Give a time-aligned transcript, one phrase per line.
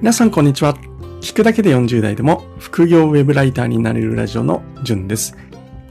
[0.00, 0.78] 皆さんこんにちは。
[1.20, 5.36] 聞くだけで40代でも副業ウェブライターになれるラジオのじゅんです。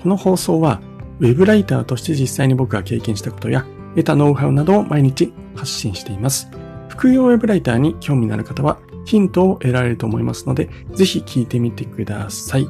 [0.01, 0.81] この放送は
[1.19, 6.49] ウェブライターとして実際に僕が経験したことや得たノウハウなどを毎日発信しています。
[6.87, 12.67] 副業ウェブライターに興味のある方はヒントを得られると思いますので、ぜひ聞いてみてください。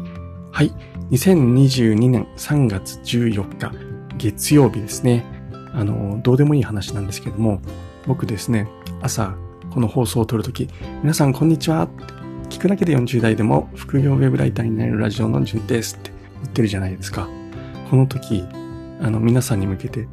[0.51, 0.73] はい。
[1.11, 3.71] 2022年3月14日、
[4.17, 5.25] 月曜日ですね。
[5.73, 7.61] あの、どうでもいい話なんですけども、
[8.07, 8.67] 僕ですね、
[9.01, 9.37] 朝
[9.71, 10.67] この放送を撮るとき、
[11.01, 11.87] 皆さんこんにちは
[12.49, 17.27] 聞くだけで40代でも副業ウェブライターになれるラジオの順ですって言ってるじゃないですか。
[17.89, 18.43] この時、
[19.01, 20.07] あの、皆さんに向けて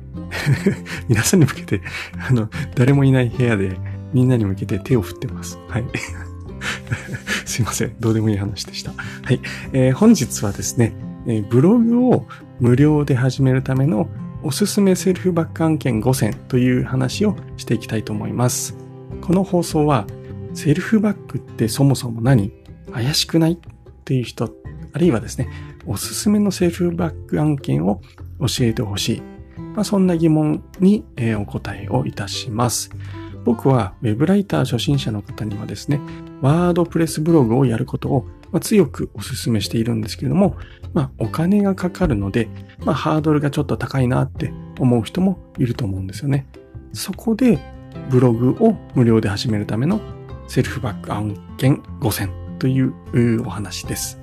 [1.08, 1.80] 皆さんに向けて、
[2.28, 3.78] あの、誰もいない部屋で
[4.12, 5.58] みんなに向けて手を振ってます。
[5.68, 5.84] はい。
[7.44, 7.96] すいません。
[7.98, 8.92] どうでもいい話でした。
[8.92, 9.40] はい。
[9.72, 10.92] えー、本日はですね、
[11.26, 12.26] えー、ブログを
[12.60, 14.08] 無料で始めるための
[14.42, 18.85] おすすめセルフバック案件5選という話をしていきたいと思います。
[19.20, 20.06] この放送は、
[20.54, 22.52] セルフバックってそもそも何？
[22.92, 23.52] 怪しくない？
[23.52, 23.58] っ
[24.04, 24.52] ていう人、
[24.92, 25.48] あるいはですね、
[25.86, 28.00] おすすめのセルフバック案件を
[28.40, 29.22] 教えてほしい。
[29.74, 32.90] まあ、そんな疑問に、えお答えをいたします。
[33.44, 36.00] 僕は Web ライター初心者の方にはですね、
[36.40, 40.56] ワードプレスブログをやることを、ま強くお勧めしているんですけれども、
[40.94, 42.48] まあ、お金がかかるので、
[42.84, 46.46] まあ、ハードルがちょっと高いなって思う人もいると思うんですよね。
[46.92, 47.58] そこで、
[48.10, 50.00] ブログを無料で始めるための
[50.48, 54.18] セルフバック案件5000というお話です。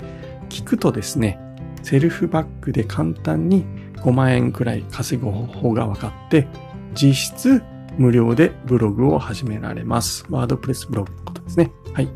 [0.49, 1.39] 聞くとですね、
[1.81, 3.65] セルフバックで簡単に
[3.97, 6.47] 5万円くらい稼ぐ方法が分かって、
[6.93, 7.63] 実質
[7.97, 10.25] 無料でブログを始められます。
[10.29, 11.71] ワードプレスブログのことですね。
[11.93, 12.09] はい。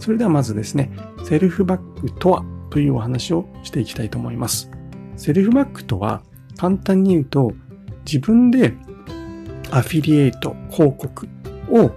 [0.00, 0.90] それではまずですね、
[1.24, 4.70] セルフバックとはというお話をしていきたいと思います。
[5.16, 6.22] セルフバックとは
[6.56, 7.52] 簡単に言うと
[8.04, 8.74] 自分で
[9.70, 11.28] アフィリエイト広告
[11.70, 11.90] を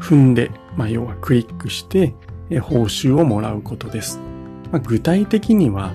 [0.00, 2.14] 踏んで、まあ、要はクリックして
[2.60, 4.18] 報酬をもらうことです。
[4.72, 5.92] まあ、具体的には、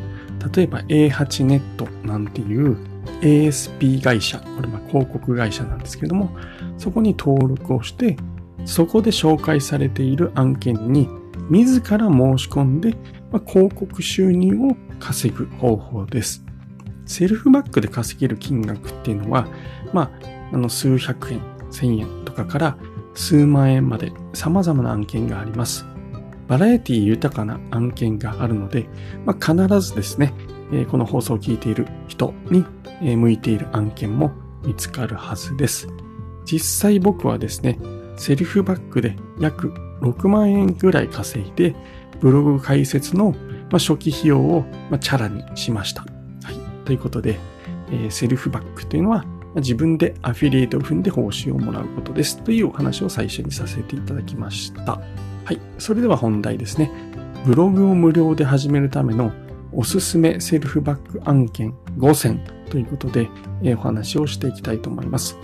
[0.53, 2.77] 例えば A8 ネットなんていう
[3.21, 6.35] ASP 会社、これは広告会社なんですけども、
[6.77, 8.17] そこに登録をして、
[8.65, 11.09] そこで紹介されている案件に
[11.49, 12.95] 自ら申し込んで、
[13.31, 16.43] まあ、広告収入を稼ぐ方法です。
[17.05, 19.47] セルフバックで稼げる金額っていうのは、
[19.91, 21.41] まあ、あの数百円、
[21.71, 22.77] 千円とかから
[23.15, 25.85] 数万円まで様々な案件があります。
[26.47, 28.87] バラエティ豊かな案件があるので、
[29.25, 30.33] まあ、必ずですね、
[30.89, 32.65] この放送を聞いている人に、
[33.01, 34.31] 向いている案件も
[34.65, 35.87] 見つかるはずです。
[36.45, 37.79] 実際僕はですね、
[38.15, 41.75] セルフバックで約6万円ぐらい稼いで、
[42.19, 43.35] ブログ解説の
[43.71, 44.65] 初期費用を
[44.99, 46.03] チャラにしました。
[46.43, 46.85] はい。
[46.85, 47.39] ということで、
[48.09, 49.25] セルフバックというのは
[49.55, 54.93] 自分でアフィリエイトを踏んで報酬をもらうことですというお話を最初にさせていただきました。
[54.93, 55.59] はい。
[55.77, 56.91] それでは本題ですね。
[57.45, 59.31] ブログを無料で始めるための
[59.71, 63.29] おすすめセルフバック案件5選ということで、
[63.63, 65.37] お話をしていきたいと思います。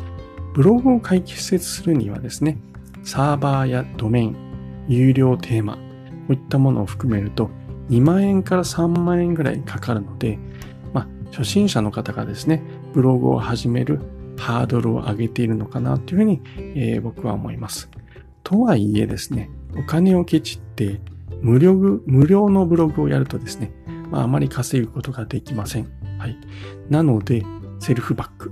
[0.54, 2.58] ブログを解説するにはですね、
[3.04, 4.36] サーバーやドメイン、
[4.88, 5.80] 有料テーマ、こ
[6.30, 7.50] ういったものを含めると
[7.90, 10.40] 2万円から3万円ぐらいかかるので、
[10.94, 12.64] まあ、初心者の方がですね、
[12.94, 14.00] ブログを始める
[14.38, 17.90] ハードルを上げているのかなというふうに、えー、僕は思います。
[18.44, 21.00] とはいえですね、お金をケチって
[21.42, 23.72] 無料無料のブログをやるとですね、
[24.10, 25.90] まあ、あまり稼ぐことができません。
[26.18, 26.38] はい。
[26.90, 27.46] なので、
[27.80, 28.52] セルフバック。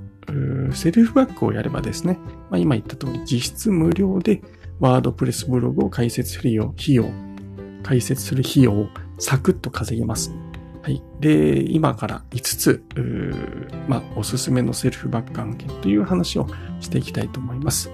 [0.74, 4.42] セルフバックをやればですね、まあ、今言った通り実質無料で
[4.80, 7.06] ワードプレスブログを解説する、費用、
[7.84, 8.88] 解説する費用を
[9.18, 10.32] サクッと稼げます。
[10.88, 11.04] はい。
[11.20, 12.84] で、今から5つ、
[13.90, 16.48] まあ、おすすめのセルフバック案件という話を
[16.80, 17.92] していきたいと思います。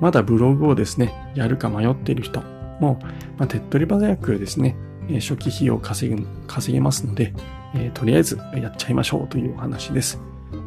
[0.00, 2.40] まだブログをですね、やるか迷っている人
[2.78, 3.00] も、
[3.36, 4.76] まあ、手っ取り早くですね、
[5.14, 7.34] 初期費用を稼ぐ、稼げますので、
[7.74, 10.20] えー、とりあえずやっちゃいましょうというお話です。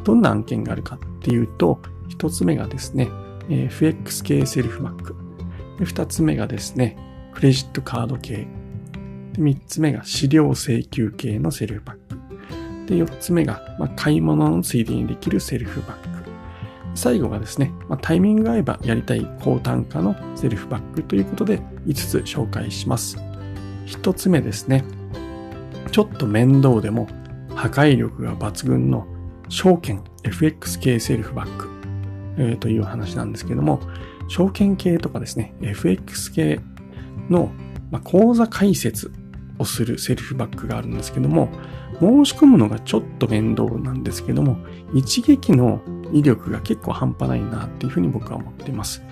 [0.04, 3.08] どんな案件があるかっていうと、一つ目がですね、
[3.48, 5.16] FX 系セルフバック。
[5.82, 6.98] 二つ目がですね、
[7.32, 8.46] クレジットカード系。
[9.34, 12.86] で、3つ目が資料請求系のセルフバック。
[12.86, 16.14] で、4つ目が、まあ、買い物のついでにできるセルフバック。
[16.94, 23.16] 最後がですね、まあ、タイミングが合えばやりたい高単価のセルフバックということで5つ紹介します。
[23.86, 24.84] 1つ目ですね。
[25.90, 27.08] ちょっと面倒でも
[27.54, 29.06] 破壊力が抜群の
[29.48, 31.68] 証券 FX 系セルフバック、
[32.38, 33.80] えー、という話なんですけども、
[34.28, 36.60] 証券系とかですね、FX 系
[37.28, 37.50] の、
[37.90, 39.12] ま、口座開設
[39.64, 41.48] をするセルフバックがあるんですけども、
[42.00, 44.56] 申し込むのがちょっと面倒なんですけども、
[44.94, 45.80] 一撃の
[46.12, 49.02] 威力が結構半端ないなっていうふうに僕は思っています。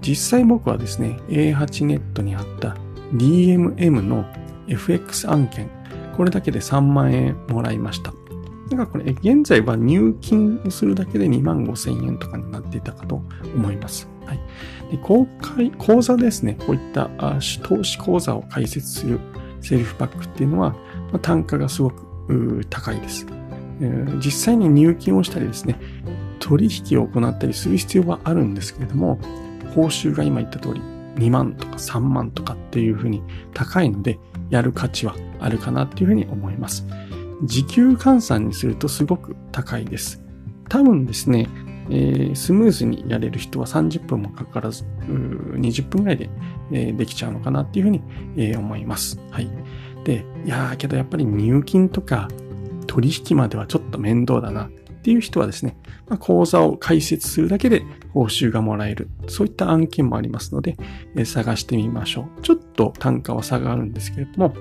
[0.00, 2.76] 実際僕はですね、A8 ネットにあった
[3.14, 4.24] DMM の
[4.68, 5.70] FX 案件、
[6.16, 8.12] これだけで3万円もらいました。
[8.70, 13.22] だからこれ、現在は入金をするだけで2万5千円とかになっていたかと
[13.54, 14.08] 思います。
[14.26, 14.40] はい。
[14.90, 16.56] で公開、講座ですね。
[16.66, 19.20] こういったあ投資講座を開設する
[19.64, 20.74] セルフパックっていうのは、
[21.12, 23.26] ま、単価がすごく高いです、
[23.80, 25.78] えー、実際に入金をしたりですね、
[26.38, 29.18] 取引を行ったりする必要はあるんですけれども、
[29.74, 30.80] 報酬が今言った通り
[31.16, 33.22] 2万とか3万とかっていうふうに
[33.52, 34.18] 高いので、
[34.50, 36.86] やる価値はあるかなっていうふうに思います。
[37.44, 40.22] 時給換算にするとすごく高いです。
[40.68, 41.48] 多分ですね、
[41.90, 46.30] えー、スムーズにやれる人は30分もかからず、20分ぐらいで、
[46.72, 48.02] えー、できちゃうのかなっていうふうに、
[48.36, 49.18] えー、思います。
[49.30, 49.48] はい。
[50.04, 52.28] で、いやーけどやっぱり入金とか
[52.86, 54.70] 取引まではちょっと面倒だなっ
[55.02, 55.76] ていう人はですね、
[56.08, 57.82] まあ、口座を開設するだけで
[58.12, 59.08] 報酬がもらえる。
[59.28, 60.76] そういった案件もありますので、
[61.16, 62.42] えー、探してみましょう。
[62.42, 64.54] ちょっと単価は差があるんですけれども、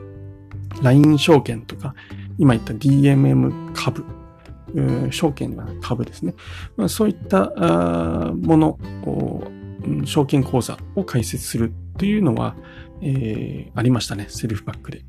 [0.81, 1.93] LINE 証券とか、
[2.37, 4.03] 今言った DMM 株、
[5.11, 6.33] 証券は株ですね。
[6.77, 7.51] まあ、そういった
[8.35, 8.67] もの
[9.05, 9.43] を、
[10.05, 12.55] 証券口座を開設するっていうのは、
[13.01, 14.27] えー、ありましたね。
[14.29, 15.03] セルフバックで。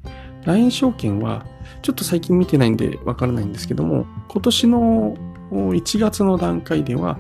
[0.44, 1.46] LINE 証券は、
[1.82, 5.16] ちょっと最近見てないんでわからないんですけども、今年の
[5.50, 7.18] 1月の段階では、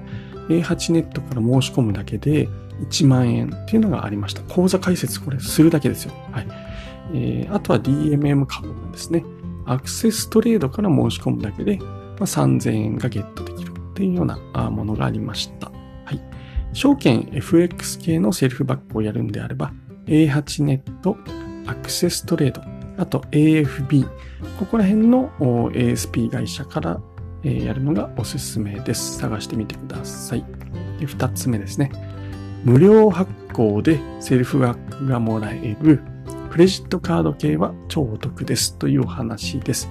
[0.48, 2.48] A8 ネットから申し込むだけで
[2.88, 4.42] 1万円っていうのがありました。
[4.42, 6.12] 口座開設これするだけですよ。
[6.32, 6.46] はい。
[7.14, 9.24] えー、あとは DMM 株ですね、
[9.64, 11.78] アクセストレードから申し込むだけで、
[12.18, 14.38] まあ、3000円がゲットできるっていうような
[14.70, 15.70] ものがありました。
[16.04, 16.20] はい。
[16.72, 19.72] 証券 FX 系のセルフバックをやるんであれば、
[20.06, 21.16] A8 ネット、
[21.66, 22.62] アクセストレード、
[22.96, 24.04] あと AFB、
[24.58, 27.00] ここら辺の ASP 会社から
[27.42, 29.18] やるのがおすすめです。
[29.18, 30.44] 探してみてください。
[30.98, 31.90] で、二つ目ですね。
[32.64, 36.00] 無料発行でセルフバックがもらえる
[36.54, 39.90] クレジットカード系は超お得ですというお話です。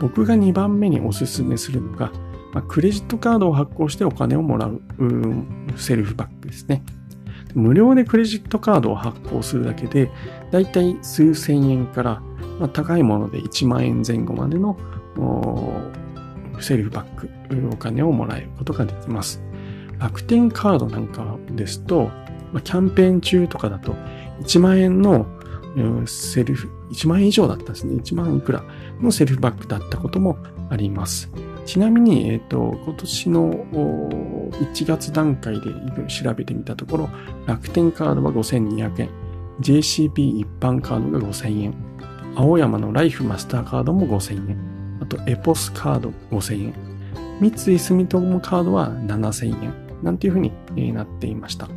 [0.00, 2.10] 僕が2番目におすすめするのが、
[2.52, 4.82] まあ、クレジットカードを発行してお金をもらう
[5.76, 6.82] セルフバックですね。
[7.54, 10.10] 無料でクレジットカードを発行するだけで、
[10.50, 12.20] だいたい数千円から、
[12.58, 14.76] まあ、高いもので1万円前後までの
[16.58, 17.30] セルフバック、
[17.72, 19.40] お金をもらえることができます。
[20.00, 22.10] 楽天カードなんかですと、
[22.52, 23.94] ま、キャンペーン中とかだと
[24.40, 25.24] 1万円の
[26.06, 27.94] セルフ、1万円以上だったんですね。
[27.96, 28.64] 1万いくら
[29.00, 30.38] のセルフバックだったことも
[30.68, 31.30] あります。
[31.66, 33.52] ちなみに、えっ、ー、と、今年の
[34.50, 35.70] 1月段階で
[36.08, 37.10] 調べてみたところ、
[37.46, 39.08] 楽天カードは5200円、
[39.60, 41.74] JCB 一般カードが5000円、
[42.34, 46.74] 青山のライフマスターカードも5000円、あとエポスカード5000円、
[47.40, 51.68] 三井住友カードは7000円、なんていうふうになっていました。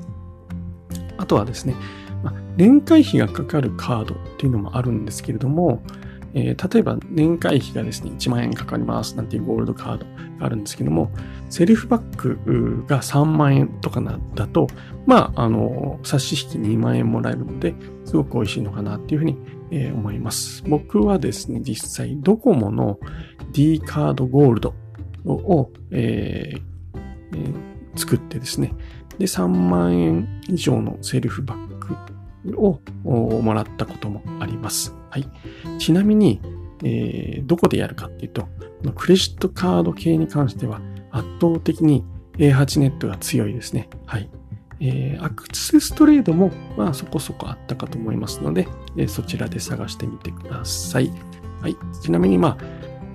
[1.18, 1.76] あとはですね、
[2.24, 5.82] ま、年会費がかかるカードっていうのもあるんですけれども、
[6.34, 10.06] えー、例えば年会費がですね、1万円かかりますなんていうゴールドカード
[10.40, 11.12] があるんですけども、
[11.50, 14.02] セルフバックが3万円とか
[14.36, 14.68] だと、
[15.06, 17.76] まあ、あの、差し引き2万円もらえるので、
[18.06, 19.38] すごく美味しいのかなっていうふうに、
[19.72, 20.64] え、思います。
[20.68, 23.00] 僕はですね、実際ドコモの
[23.52, 24.74] D カードゴールド
[25.26, 26.62] を、えー
[27.36, 28.74] えー、作ってですね、
[29.18, 31.73] で、3万円以上のセルフバック
[32.56, 32.80] を
[33.42, 34.94] もらったこともあります。
[35.10, 35.28] はい。
[35.80, 36.42] ちなみに、
[36.84, 38.48] えー、どこでやるかっていうと、
[38.96, 40.82] クレジットカード系に関しては
[41.12, 42.04] 圧倒的に
[42.38, 43.90] A8 ネットが強いですね。
[44.06, 44.30] はい。
[44.80, 51.12] えー、アクセストレードも、まあそこそこあったかと思いますので、えー、そちらで探してみてください。
[51.62, 51.78] はい。
[52.02, 52.58] ちなみに、まあ、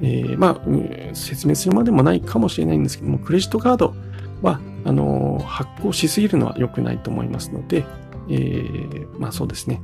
[0.00, 3.94] えー、まあ、説明するまでもないかもしれないんですけども、クレジットカード
[4.40, 7.84] は、あのー、発行しすぎるのは良くないと思いますので、
[8.28, 9.80] えー、まあそうですね、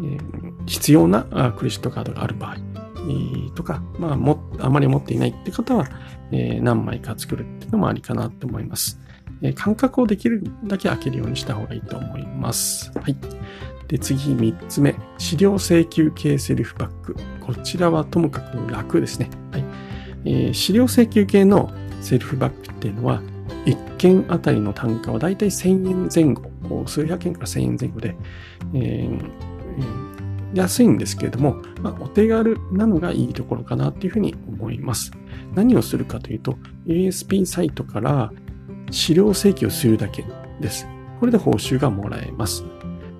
[0.00, 2.56] えー、必要なクレジットカードがある場合、
[3.54, 5.86] とか、まあも、あまり持っていないって方は、
[6.32, 9.00] えー、何枚か作るっていうのもありかなと思います。
[9.42, 12.90] えー、間隔をできるだけ開けるようにした方がいいと思います。
[12.98, 13.16] はい。
[13.88, 14.96] で、次、三つ目。
[15.18, 17.16] 資料請求系セルフバック。
[17.40, 19.30] こちらはともかく楽ですね。
[19.52, 19.64] はい。
[20.24, 23.22] えー、資料請求系のセルフバックっていうのは、
[23.66, 28.16] 1件あたりの単価はだいたい1000円前後、数百円から1000円前後で、
[28.74, 35.10] えー、安いんですけれども、まあ、お手軽なのがいいところかなっていうふうに思います。
[35.54, 36.56] 何をするかというと、
[36.86, 38.32] ASP サイトから
[38.90, 40.24] 資料請求をするだけ
[40.60, 40.86] です。
[41.18, 42.64] これで報酬がもらえます。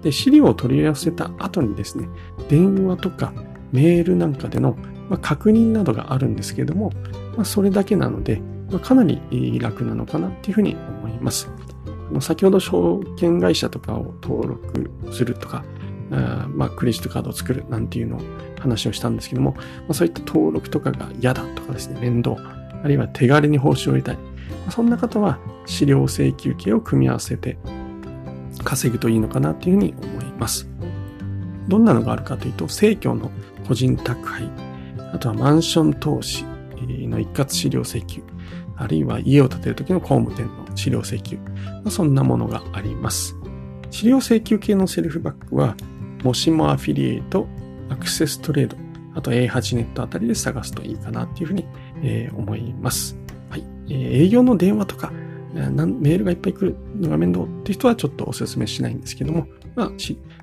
[0.03, 2.09] で、資料を取り寄せた後にですね、
[2.49, 3.33] 電話とか
[3.73, 4.76] メールなんかでの、
[5.09, 6.93] まあ、確認などがあるんですけれども、
[7.37, 8.41] まあ、それだけなので、
[8.82, 11.49] かなり楽なのかなっていうふうに思います。
[12.20, 15.64] 先ほど証券会社とかを登録するとか、
[16.11, 18.20] あまあ、クレジットカードを作るなんていうのを
[18.61, 22.37] 話をしたんですけども、まあ、そういった登録とかが嫌だとかですね、面倒、
[22.82, 24.16] あるいは手軽に報酬を得たい。
[24.16, 24.23] ま
[24.68, 27.58] あ、そんな方は資料請求系を組み合わせて
[28.62, 30.68] 稼ぐといいのかなというふうに思います。
[31.68, 33.30] どんなのがあるかというと、生協の
[33.66, 34.49] 個人宅配、
[35.12, 36.44] あとはマンション投資
[37.08, 38.23] の一括資料請求、
[38.76, 43.37] あるいは家を建てるときの工務店の資料請求、まあ、そんなものがあります。
[43.90, 45.76] 資料請求系のセルフバックは、
[46.23, 47.47] もしもアフィリエイト、
[47.88, 48.76] アクセストレード、
[49.14, 51.64] あと A8 ネットあたりで探すといいかなっていうふうに、
[52.02, 53.16] えー、思います。
[53.49, 53.64] はい。
[53.88, 55.12] えー、営業の電話とか、
[55.54, 59.90] メールがいっぱい来るのが面倒って人はちょっとお勧めしないんですけども、まあ、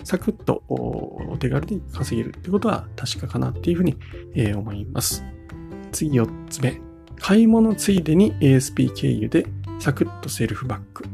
[0.03, 3.95] サクッとお手軽に稼げるってことは確かかなっていうふうに、
[4.33, 5.23] えー、思います。
[5.91, 6.92] 次4つ目。
[7.19, 9.45] 買い物ついでに ASP 経由で
[9.79, 11.05] サクッとセルフバック。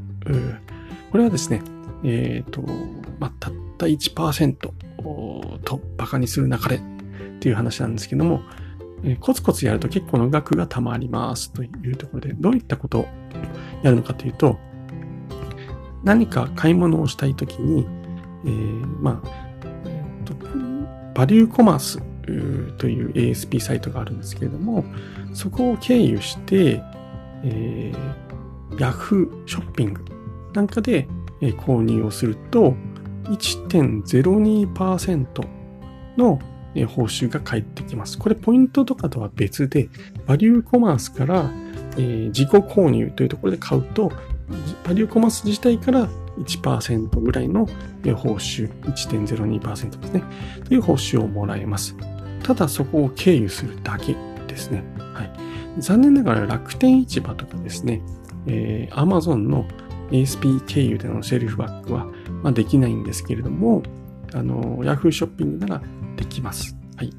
[1.11, 1.61] これはですね、
[2.03, 2.61] えっ、ー、と、
[3.19, 4.55] まあ、たった1%
[5.63, 6.81] とバカにするなかれっ
[7.39, 8.41] ていう話なんですけども、
[9.03, 13.07] えー、コツコツやると結構の額が溜まりますというところで、どういったことを
[13.81, 14.59] やるのかというと、
[16.03, 17.85] 何か買い物をしたいときに、
[18.45, 19.29] えー、まあ、
[19.85, 20.33] えーと、
[21.13, 21.99] バリューコマース
[22.79, 24.83] という ASP サイトがあるんですけれども、
[25.33, 26.81] そこを経由して、
[27.43, 30.03] えー、Yahoo ショッピング
[30.53, 31.07] なんかで
[31.41, 32.73] 購入をすると、
[33.25, 35.47] 1.02%
[36.17, 36.39] の
[36.87, 38.17] 報酬が返ってきます。
[38.17, 39.89] これポイントとかとは別で、
[40.25, 41.51] バリューコマースから、
[41.97, 44.11] えー、自己購入というところで買うと、
[44.83, 47.67] バリューコマース自体から1%ぐらいの
[48.15, 50.23] 報酬、1.02%ですね。
[50.65, 51.95] という報酬をもらえます。
[52.43, 54.15] ただそこを経由するだけ
[54.47, 54.83] ですね。
[55.13, 55.31] はい。
[55.81, 58.01] 残念ながら楽天市場とかですね、
[58.47, 59.65] えー、Amazon の
[60.11, 62.05] ASP 経由でのセルフバックは、
[62.43, 63.83] まあ、できないんですけれども、
[64.33, 65.83] あの、Yahoo ショッピングなら
[66.15, 66.75] できます。
[66.97, 67.13] はい。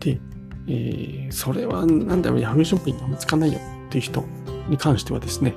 [0.00, 0.20] で、
[0.68, 4.24] えー、それはなんだよ、Yahoo ショッピングがつかないよっていう人
[4.68, 5.54] に関してはですね、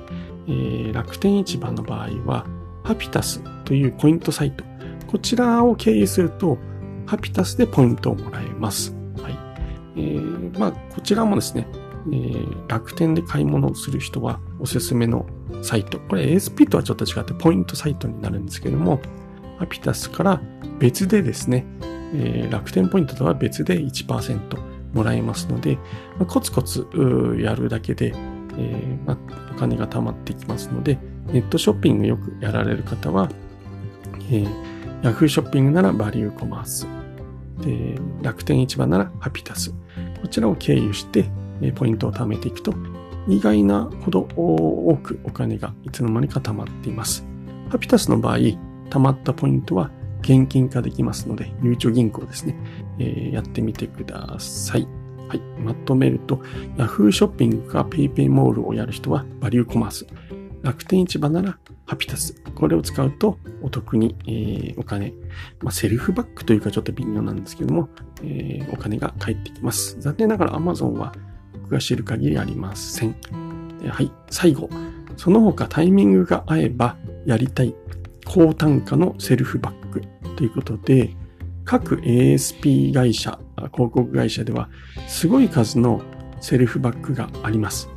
[0.48, 2.46] えー、楽天市場の場合は、
[2.84, 4.64] ハピタスというポイントサイト、
[5.06, 6.58] こちらを経由すると、
[7.06, 8.94] ハピタスでポイントをもらえます。
[9.96, 11.66] えー、まあ、こちらもですね、
[12.12, 15.26] えー、楽天で買い物をする人はおすすめの
[15.62, 15.98] サイト。
[15.98, 19.00] これ ASP とはちょっと違ってポイントサイトになるんですけども、
[19.58, 20.40] アピタスから
[20.78, 21.66] 別でですね、
[22.14, 24.40] えー、楽天ポイントとは別で1%
[24.92, 25.76] もらえますので、
[26.18, 26.86] まあ、コツコツ
[27.38, 28.12] やるだけで、
[28.58, 29.18] えまあ、
[29.54, 33.28] お金が貯まってきますので、ネットショッピングよくやられる方は、
[34.30, 34.44] え、
[35.02, 36.86] Yahoo ショッピングならバリューコマース、
[37.60, 39.72] で楽天市場ならハピタス、
[40.20, 41.26] こちらを経由して、
[41.62, 42.74] えポイントを貯めていくと、
[43.28, 47.26] 意外なほど多くお金がいつの間にか貯まっています。
[47.70, 52.56] ハピタスの場合、貯まったポイントは現金化できますので、ゆうちょ銀行ですね、
[52.98, 54.86] えー、やってみてください。
[55.28, 55.40] はい。
[55.60, 56.36] まとめると、
[56.76, 60.06] Yahoo ショッピングか PayPay モールをやる人はバリューコマース。
[60.66, 62.34] 楽天市場ならハピタス。
[62.56, 65.12] これを使うとお得に、えー、お金、
[65.62, 67.88] まあ、セルフバックというかちょっと微妙なんですけども、
[68.24, 69.96] えー、お金が返ってきます。
[70.00, 71.14] 残念ながら Amazon は
[71.52, 73.14] 僕が知る限りありません。
[73.86, 74.10] はい。
[74.28, 74.68] 最後。
[75.16, 76.96] その他タイミングが合えば
[77.26, 77.72] やりたい
[78.26, 80.02] 高単価のセルフバック
[80.34, 81.14] ということで、
[81.64, 83.38] 各 ASP 会社、
[83.72, 84.68] 広告会社では
[85.06, 86.02] すごい数の
[86.40, 87.88] セルフバックがあります。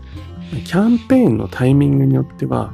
[0.52, 2.74] キャンペーンのタイミングによっては、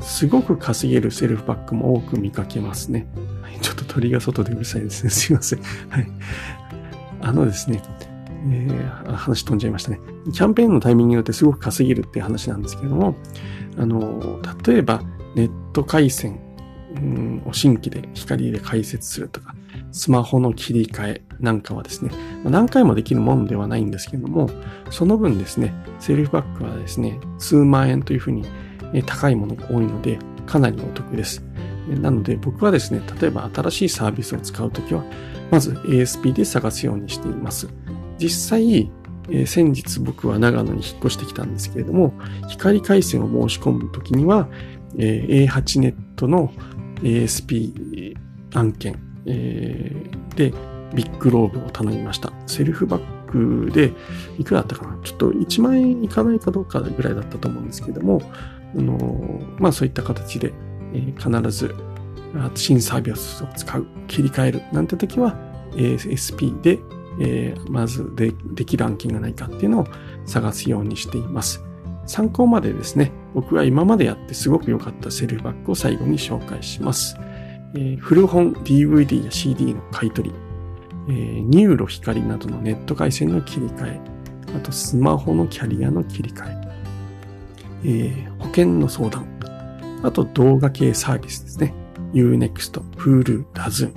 [0.00, 3.08] すごく稼げるセルフバックも多く見かけますね。
[3.60, 5.10] ちょっと鳥が外でうるさいですね。
[5.10, 5.60] すいません。
[5.88, 6.08] はい。
[7.20, 7.82] あのですね、
[8.48, 10.00] えー、話飛んじゃいましたね。
[10.32, 13.16] キャンペーンのタイミングによってすごく稼げるって話なんですけども、
[13.76, 15.02] あの、例えば
[15.34, 16.40] ネット回線、
[17.44, 19.54] を新規で光で解説するとか、
[19.92, 22.10] スマホの切り替えなんかはですね、
[22.44, 24.50] 何回もできるものではないんですけども、
[24.90, 28.44] その分ですね、セルフバックはですね、数万円というふうに
[29.06, 31.42] 高いものが多いので、かなりお得です。
[31.88, 35.04] なので僕はですね、例えば新しいサービスを使うときは、
[35.50, 37.68] まず ASP で探すようにしています。
[38.18, 38.90] 実際、
[39.30, 42.12] え、先日僕は長野に引っ越してきたんですけれども、
[42.48, 44.48] 光回線を申し込むときには、
[44.98, 46.52] え、A8 ネットの
[47.02, 48.16] ASP
[48.54, 50.52] 案件、えー、で、
[50.94, 52.32] ビッグローブを頼みました。
[52.46, 53.92] セルフバックで、
[54.38, 54.98] いくらだったかな？
[55.04, 58.22] ちょっと1万円いかないかどうかぐらいだったと思うんですけども、
[58.74, 60.52] あのー、まあそういった形で、
[60.94, 61.74] えー、必ず
[62.54, 65.36] 新サービスを使う、切り替えるなんて時は
[65.72, 66.78] ASP で
[67.20, 69.86] え、まずでできる案件がないかっていうのを
[70.24, 71.64] 探すようにしています。
[72.06, 77.16] 参考までですね、僕が今までやってすごく良かったセルフバックを最後に紹介します。
[77.74, 80.34] え、古本 DVD や CD の買い取り、
[81.08, 84.00] え、 NURO 光などのネット回線の切り替え、
[84.56, 86.68] あとスマホのキャリアの切り替え、
[87.84, 89.26] え、保険の相談、
[90.02, 91.74] あと動画系サービスですね。
[92.14, 93.92] U-NEXT、Hulu、DAZN、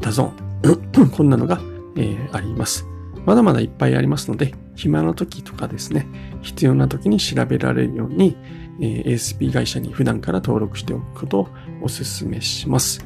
[0.00, 1.60] DAZN、 こんなのが、
[1.96, 2.86] え、あります。
[3.26, 6.06] まだまだいっぱいありますので、暇の時とかですね、
[6.42, 8.36] 必要な時に調べられるように、
[8.80, 11.48] ASP 会社に普段から登録しておくことを
[11.82, 13.04] お勧めします。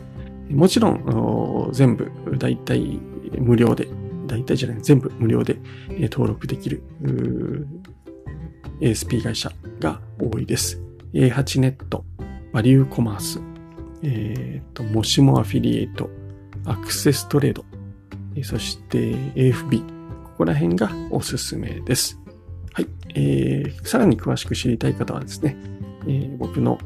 [0.50, 2.98] もちろん、全部、だいたい
[3.38, 3.88] 無料で、
[4.26, 5.58] だいたいじゃない、全部無料で、
[6.10, 6.82] 登録できる、
[8.80, 10.80] ASP 会社が多いです。
[11.12, 12.04] A8 ネット、
[12.52, 13.40] バリューコマース、
[14.02, 16.08] えっ、ー、と、もしもアフィリエイト、
[16.64, 17.64] アクセストレード、
[18.42, 19.80] そして AFB、
[20.24, 22.18] ここら辺がおすすめです。
[23.14, 25.56] えー、さらに詳しく知りたい方はですね、
[26.06, 26.78] えー、僕の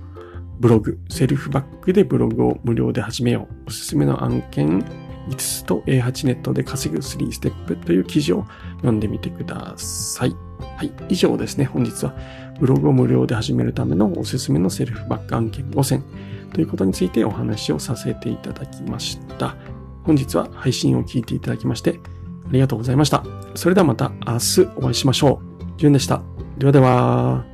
[0.61, 3.69] ブログ、セルフバックでブログを無料で始めよう。
[3.69, 4.85] おすすめの案件
[5.29, 10.37] 5つと A8 ネットで稼ぐ3ステップという記事を読んでみてください。
[10.76, 10.93] はい。
[11.09, 11.64] 以上ですね。
[11.64, 12.14] 本日は
[12.61, 16.05] ブログを無料で始めるためのおすすめのセルフバック案件5選
[16.52, 19.57] ということについてお話をさせていただきました。
[20.05, 22.00] 本日は配信を聞いていただきまして
[22.49, 23.25] ありがとうございました。
[23.55, 25.51] それではまた明日お会いしましょう。
[25.76, 26.23] じゅんでした。
[26.59, 27.51] ではでは。